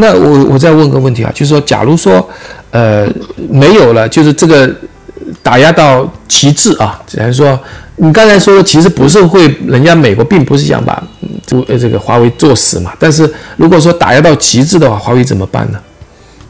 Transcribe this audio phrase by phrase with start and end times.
[0.00, 2.28] 那我我再问个问题啊，就是说，假如说，
[2.72, 3.06] 呃，
[3.48, 4.68] 没有了，就是这个
[5.40, 7.56] 打压到极致啊，假如说，
[7.94, 11.00] 你刚才说其实不是会，人家美国并不是想把
[11.46, 15.78] 这呃这个华为做死嘛，但是如果说打压到极致的话，华为怎么办呢？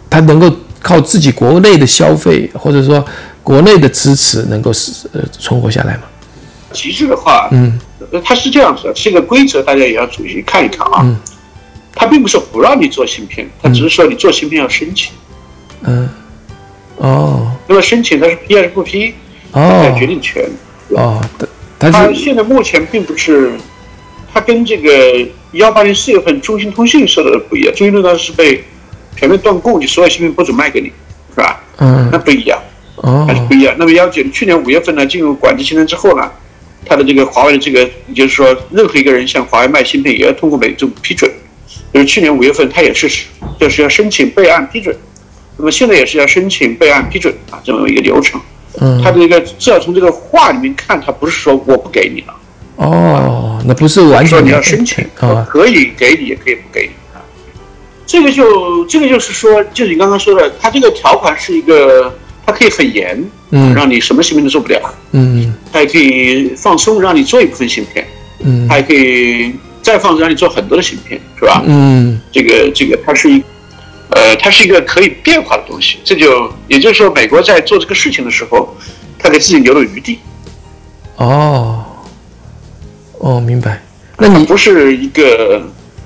[0.08, 0.50] 它能够
[0.80, 3.04] 靠自己国内的消费或者说
[3.42, 6.04] 国内的支持能够是呃存活下来吗？
[6.72, 7.79] 极致的话，嗯，
[8.24, 11.02] 它是这样子的，这个规则大家也要仔细看一看啊。
[11.02, 11.14] 嗯
[11.95, 15.12] 它并不是不让你做芯片，他只是说你做芯片要申请。
[15.82, 16.08] 嗯，
[16.96, 19.14] 哦那么申请它是批还是不批，
[19.53, 20.50] 它有决哦定权。
[20.90, 21.25] 哦，
[21.79, 23.53] 它它是现在目前并不是，
[24.32, 27.75] 它跟这个幺八年四月份中兴通讯说的不一样。
[27.75, 28.64] 中兴通讯是被
[29.17, 30.89] 全面断供，你所有芯片不准卖给你，
[31.34, 31.62] 是吧？
[31.79, 32.58] 嗯那不一样，
[32.97, 33.75] 哦还是不一样。
[33.78, 36.31] 那么幺九去年五月份呢，进入管制清单之后呢，
[36.84, 41.31] 它的这个华为的这个，也就是说，任何一个人向华为卖芯片，也要通过美政府批准。
[41.94, 43.08] 就是去年五月份，它也是
[43.58, 44.94] 就是要申请备案批准，
[45.56, 48.41] 那么现在也是要申请备案批准啊，这么一个流程。
[48.81, 52.34] 嗯它这个至少从这个话里面看，它不是说我不给你了，
[52.75, 57.22] 哦，那不是完说你要申请，我可以给你，也可以不给你啊。
[58.05, 62.12] 这个就这个就是说，就是你刚刚说的，它这个条款是一个，
[62.45, 68.05] 它可以很严，嗯让你什么芯片都做不了，嗯它也可以放松，让你做一部分芯片，
[68.41, 69.55] 嗯它也可以
[69.85, 71.63] 再放松，让你做很多的芯片，是吧？
[71.67, 73.45] 嗯这个这个它是一，
[74.09, 75.99] 呃，它是一个可以变化的东西。
[76.03, 78.75] 这就也就是说，美国在做这个事情的时候，
[79.19, 80.19] 他给自己留了余地，
[81.17, 81.85] 哦
[83.19, 83.83] 哦，明白。
[84.17, 85.62] 那你不是一个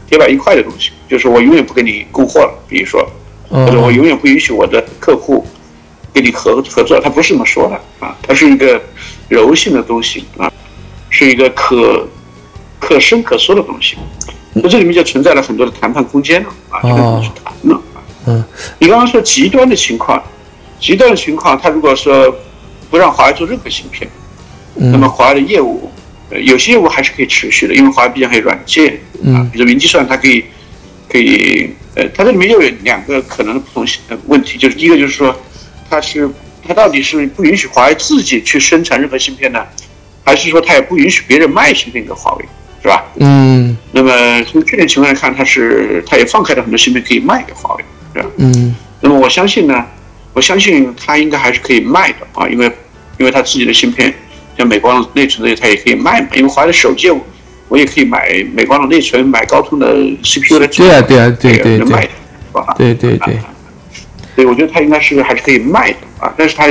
[0.08, 3.08] 铁板一块的东西，就是我永远不给你供货了，比如说，
[3.48, 5.46] 或者我哦永远不允许我的客户
[6.12, 8.82] 跟你合合作，它不是这么说的啊，它是一个
[9.28, 10.52] 柔性的东西啊，
[11.10, 12.08] 是一个可
[12.80, 13.96] 可伸可缩的东西。
[14.54, 17.76] 那这里面就存在了很多的谈判空间了啊，就跟你去谈了。
[17.94, 18.02] 啊。
[18.26, 18.44] 嗯。
[18.78, 20.22] 你刚刚说极端的情况，
[20.80, 22.34] 极端的情况，他如果说
[22.90, 24.08] 不让华为做任何芯片，
[24.74, 25.90] 那么嗯华为的业务，
[26.30, 30.44] 呃，有些业务还是可以持续的，因为华为毕竟还有软件啊嗯，比如云计算，它可以
[31.08, 33.86] 可以，呃，它这里面又有两个可能的不同
[34.26, 35.34] 问题，就是第一个就是说，
[35.90, 36.28] 它是
[36.66, 39.64] 它到底是不允许华为自己去生产任何芯片呢，
[40.24, 42.44] 还是说它也不允许别人卖芯片给华为，
[42.82, 43.04] 是吧？
[43.16, 47.84] 嗯那么从去年情况来看，它是它也放开了很多芯片可以卖给华为，
[48.14, 48.30] 是吧？
[48.36, 49.84] 嗯那么我相信呢，
[50.32, 52.66] 我相信它应该还是可以卖的啊，因为
[53.18, 54.12] 因为它自己的芯片，
[54.56, 56.28] 像美光的内存这些，它也可以卖嘛。
[56.34, 57.10] 因为华为的手机，
[57.68, 62.10] 我也可以买美光的内存，买高通的 CPU 的机对啊对啊对啊对对能卖的，
[62.52, 62.74] 对吧？
[62.78, 63.38] 对对对，
[64.34, 66.66] 所以我觉得它应该是还是可以卖的啊，但是它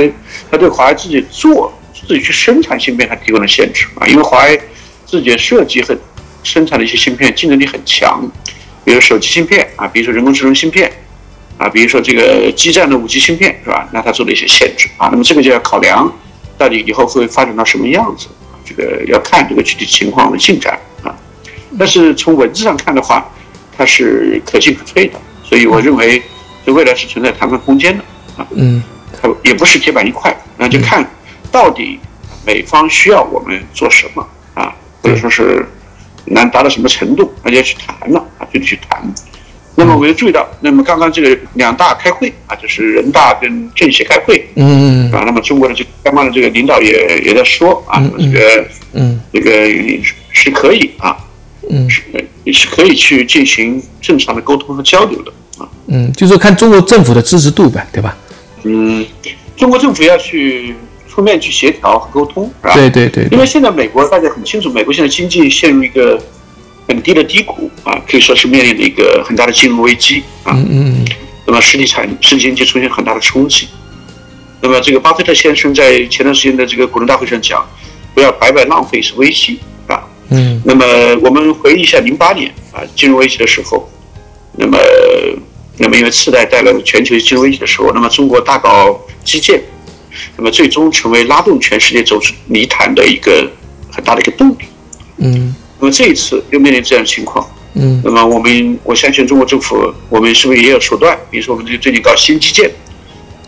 [0.50, 4.60] 它对华为自己做自己去生产芯片，它提供了限制啊，因为华为
[5.08, 5.96] 自己设计和
[6.44, 8.22] 生产的一些芯片竞争力很强，
[8.84, 10.92] 比如手机芯片啊，比如说人工智能芯片
[11.56, 13.88] 啊，比如说这个基站的五 G 芯片是吧？
[13.90, 16.12] 那它做了一些限制啊，那么这个就要考量
[16.58, 21.16] 到底以后会发展到什么样子啊，这个要看这个具体情况的进展啊。
[21.78, 23.26] 但是从文字上看的话，
[23.76, 26.22] 它是可进可退的，所以我认为
[26.66, 28.04] 这未来是存在谈判空间的
[28.36, 28.46] 啊。
[28.52, 28.82] 嗯
[29.20, 31.04] 它也不是铁板一块，那就看
[31.50, 31.98] 到底
[32.46, 34.28] 美方需要我们做什么啊，
[35.08, 35.66] 或者说是
[36.26, 39.02] 能达到什么程度，那就要去谈了啊，就去谈。
[39.74, 49.50] 那么我也注意到，那么刚刚这个两大开会啊，就是人大跟政协开会嗯啊，那么中国的这个相关的这个领导也也在说啊，那么这个嗯这个
[50.32, 51.16] 是可以啊，
[51.70, 52.02] 嗯是
[52.52, 55.68] 是可以去进行正常的沟通和交流的啊。
[55.86, 58.16] 嗯，就是看中国政府的支持度呗，对吧？
[58.64, 59.06] 嗯，
[59.56, 60.74] 中国政府要去
[61.18, 62.74] 出面去协调和沟通，是吧？
[62.74, 66.16] 对对对对，因为现在美国大家很清楚，美国现在经济陷入一个
[66.86, 70.52] 很低的低谷啊，可以说是面临着一个很大的金融危机啊。
[70.54, 71.04] 嗯嗯
[71.44, 73.66] 那么实体产实体经济出现很大的冲击。
[74.60, 77.66] 那么这个巴菲特先生在前段时间的这个股东大会上讲，
[78.14, 79.58] 不要白白浪费是危机
[79.88, 80.00] 啊。
[80.28, 80.84] 嗯那么
[81.20, 83.90] 我们回忆一下零八年啊金融危机的时候，
[84.56, 84.78] 那么
[85.78, 89.60] 那么因为次贷带来了全球金融危机的时候，那么中国大搞基建，
[90.36, 93.50] 那么最终成为拉动全世界走出泥潭的一个
[93.90, 94.64] 很大的一个动力。
[95.18, 101.16] 嗯那么这一次又面临这样的情况，嗯那么我们我相信中国政府，我们是不是也有手段？
[101.30, 102.70] 比如说我们这个最近搞新基建，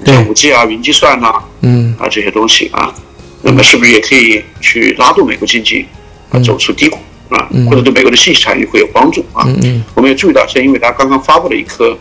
[0.05, 2.95] 对像五 G 啊、云计算呐嗯啊这些东西啊，
[3.43, 5.87] 那么是不是也可以去拉动美国经济
[6.31, 6.99] 啊走出低谷
[7.31, 9.45] 啊，或者对美国的信息产业会有帮助啊？
[9.47, 11.97] 嗯嗯我们也注意到，像英伟达刚刚发布了一颗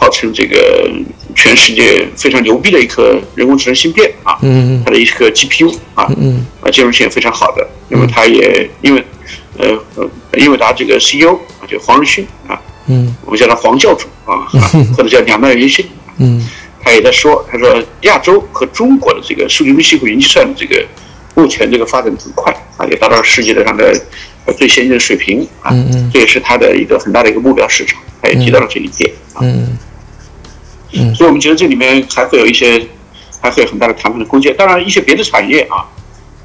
[0.00, 0.90] 号称这个
[1.34, 7.68] 全世界非常牛逼的一颗人工智能芯片啊，嗯它的一颗 GPU 啊，嗯啊，兼容性也非常好的。
[7.90, 9.04] 那么它也因为
[9.58, 10.08] 呃呃
[10.38, 14.48] 英伟达这个 CEO 啊，就黄仁勋啊，嗯，我们叫他黄教主啊，
[14.96, 15.84] 或者叫两脉元勋，
[16.16, 16.48] 嗯，
[16.82, 20.82] 他也在说，他说亚洲和中国的这个数据分析和云计算的这个
[21.34, 23.92] 目前这个发展很快啊，也达到了世界的上的
[24.56, 25.90] 最先进的水平啊，嗯。
[25.92, 29.78] 嗯这也是他的一个很大的一个目标市场，他也提到了这一点啊，嗯，嗯，
[31.14, 32.86] 所以我们觉得这里面还会有一些，
[33.40, 34.54] 还会有很大的谈判的空间。
[34.56, 35.86] 当然，一些别的产业啊，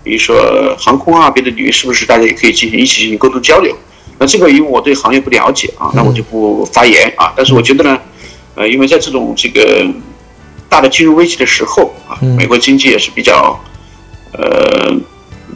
[0.04, 3.76] 比如说航空啊，别的领域，是不是大家也可以进行一起进行沟通交流？
[4.18, 7.34] 那这个因为我对行业不了解啊，那我就不发言啊。
[7.36, 8.00] 但是我觉得呢，
[8.56, 9.86] 呃，因为在这种这个
[10.70, 13.60] 大的金融危机的时候啊，美国经济也是比较
[14.32, 14.94] 呃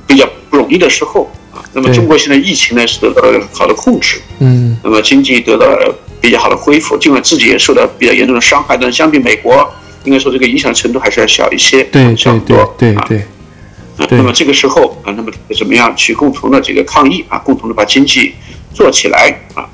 [0.06, 1.63] 比较不容易的时候啊。
[1.74, 9.68] 那么中国现在疫情呢是得到了好的控制，嗯，那么经济得到了比较好的恢复，尽管自己也受到比较严重的伤害，但相比美国，
[10.04, 12.69] 应该说这个影响程度还是要小一些，对对小很多啊。
[12.77, 18.33] 对对，那么这个时候啊，那么怎么样去共同的这个抗疫啊，共同的把经济
[18.74, 19.68] 做起来啊？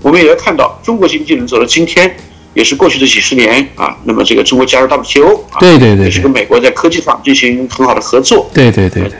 [0.00, 2.16] 我们也要看到，中国经济能走到今天，
[2.54, 3.94] 也是过去的几十年啊。
[4.04, 9.12] 那么这个中国加入 WTO 啊，对对对也是跟美国在科技上进行很好的合作，对对对对，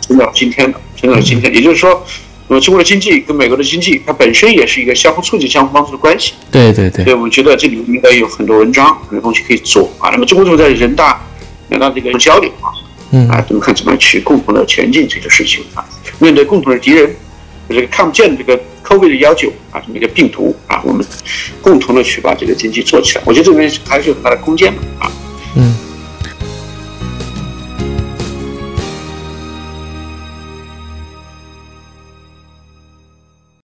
[0.00, 1.54] 撑到今天的，撑到今天。
[1.54, 2.04] 也就是说，
[2.48, 6.32] 那么中国的经济跟美国的经济，它本身也是一个相互促进、相互帮助的关系。
[6.50, 10.08] 对对对所以我们觉得这里面应该有很多文章、很多东西可以做啊。
[10.10, 11.20] 那么中国政府在人大、
[11.68, 12.72] 人大这个交流啊，
[13.12, 15.84] 嗯啊，怎么看怎么去共同的前进这个事情啊？
[16.18, 17.14] 面对共同的敌人，
[17.68, 21.04] 这个看不见的这个 COVID 的幺九啊，这么一个病毒啊，我们
[21.60, 23.22] 共同的去把这个经济做起来。
[23.26, 24.72] 我觉得这里面还是有很大的空间